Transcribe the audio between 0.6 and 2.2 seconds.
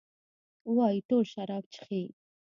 وايي ټول شراب چښي؟